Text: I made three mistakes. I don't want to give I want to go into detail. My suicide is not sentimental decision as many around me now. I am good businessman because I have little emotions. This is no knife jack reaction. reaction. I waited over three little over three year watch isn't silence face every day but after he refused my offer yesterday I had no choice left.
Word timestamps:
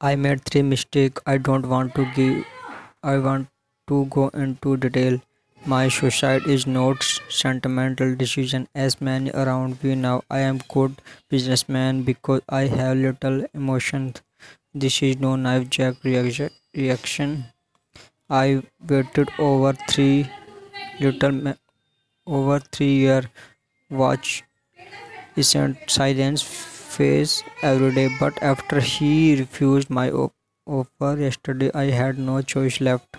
I 0.00 0.14
made 0.14 0.44
three 0.44 0.62
mistakes. 0.62 1.20
I 1.26 1.36
don't 1.38 1.66
want 1.68 1.94
to 1.96 2.04
give 2.14 2.44
I 3.02 3.18
want 3.18 3.48
to 3.88 4.04
go 4.06 4.28
into 4.28 4.76
detail. 4.76 5.20
My 5.66 5.88
suicide 5.88 6.46
is 6.46 6.66
not 6.66 7.02
sentimental 7.28 8.14
decision 8.14 8.68
as 8.74 9.00
many 9.00 9.30
around 9.32 9.82
me 9.82 9.94
now. 9.96 10.22
I 10.30 10.40
am 10.40 10.60
good 10.68 11.02
businessman 11.28 12.02
because 12.04 12.42
I 12.48 12.62
have 12.66 12.98
little 12.98 13.46
emotions. 13.54 14.22
This 14.74 15.02
is 15.02 15.18
no 15.18 15.36
knife 15.36 15.70
jack 15.70 16.04
reaction. 16.04 16.50
reaction. 16.74 17.46
I 18.30 18.62
waited 18.88 19.30
over 19.38 19.72
three 19.88 20.30
little 21.00 21.54
over 22.26 22.60
three 22.60 22.94
year 23.06 23.30
watch 23.90 24.44
isn't 25.36 25.78
silence 25.90 26.42
face 26.96 27.42
every 27.62 27.92
day 27.98 28.08
but 28.20 28.42
after 28.42 28.80
he 28.80 29.36
refused 29.42 29.90
my 29.90 30.10
offer 30.66 31.16
yesterday 31.26 31.70
I 31.74 31.84
had 32.02 32.18
no 32.18 32.42
choice 32.42 32.80
left. 32.80 33.16